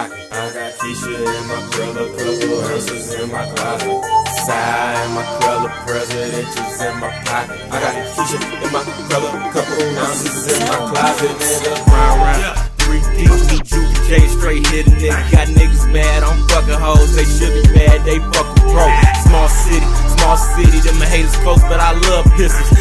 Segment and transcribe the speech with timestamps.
[0.00, 0.32] pocket.
[0.32, 4.00] I got Keisha in my brother, couple ounces in my closet.
[4.46, 7.60] Tie in my brother, presidentials in my pocket.
[7.68, 11.36] I got Keisha in my brother, couple ounces in my closet.
[11.36, 12.70] Nigga, round round.
[12.80, 15.32] Three deep, me Judy J straight hit a nigga.
[15.32, 17.14] Got niggas mad, I'm fucking hoes.
[17.14, 18.96] They should be mad, they fucking broke.
[19.28, 22.79] Small city, small city, them haters close, but I love pistols.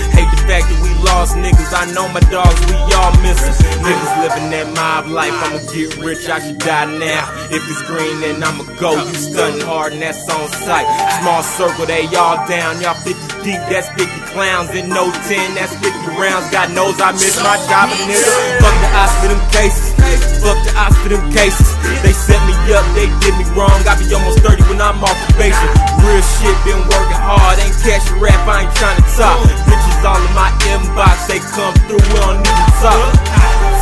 [1.19, 1.71] Lost niggas.
[1.75, 3.51] I know my dogs, we all missing.
[3.83, 5.35] Niggas living that mob life.
[5.35, 7.27] I'ma get rich, I should die now.
[7.51, 8.95] If it's green, then I'ma go.
[8.95, 10.87] You stunning hard, and that's on sight.
[11.19, 12.79] Small circle, they all down.
[12.79, 13.11] Y'all 50
[13.43, 14.71] deep, that's 50 clowns.
[14.71, 16.47] And no 10, that's 50 rounds.
[16.55, 18.31] God knows I miss my job, and nigga.
[18.63, 19.91] Fuck the odds for them cases.
[20.39, 21.67] Fuck the odds for them cases.
[21.99, 23.75] They set me up, they did me wrong.
[23.83, 25.67] I be almost 30 when I'm off probation.
[25.99, 27.59] Real shit, been working hard.
[27.59, 29.68] Ain't a rap, I ain't trying to talk.
[29.99, 33.11] Bitches all in my inbox, they come through, we don't even talk.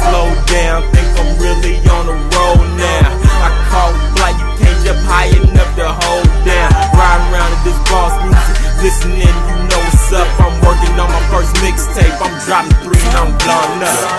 [0.02, 3.06] Slow down, think I'm really on the road now.
[3.46, 6.72] I call flight, you can't jump high enough to hold down.
[6.98, 10.28] Riding around to this boss music, listening, you know what's up.
[10.42, 14.18] I'm working on my first mixtape, I'm dropping three and I'm blowing up.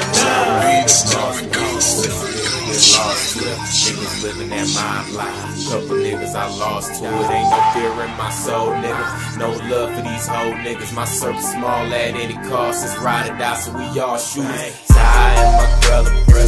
[2.78, 3.42] Lost to.
[3.42, 5.34] niggas living that mind life.
[5.68, 7.30] Couple niggas I lost to it.
[7.34, 9.36] Ain't no fear in my soul, nigga.
[9.36, 10.94] No love for these whole niggas.
[10.94, 12.84] My circle small at any cost.
[12.84, 14.72] It's ride or die, so we all shooting.
[14.86, 16.47] Tie in my brother, brother.